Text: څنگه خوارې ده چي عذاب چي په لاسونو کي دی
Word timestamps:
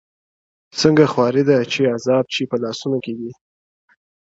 څنگه 0.79 1.05
خوارې 1.13 1.43
ده 1.49 1.57
چي 1.71 1.81
عذاب 1.95 2.25
چي 2.33 2.41
په 2.51 2.55
لاسونو 2.63 2.97
کي 3.05 3.13
دی 3.19 3.31